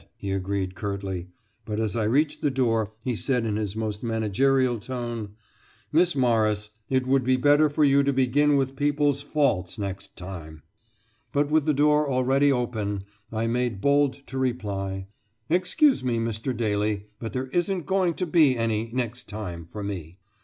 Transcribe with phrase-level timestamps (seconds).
[0.19, 1.27] be agreed curtly;
[1.63, 5.35] but as I reached the door he said in his most managerial tone:
[5.91, 10.63] "Miss Morris, it would be better for you to begin with people's faults next time"
[11.33, 15.05] But with the door already open I made bold to reply:
[15.49, 16.57] "Excuse me, Mr.
[16.57, 20.17] Daly, but there isn't going to be any next time for me!"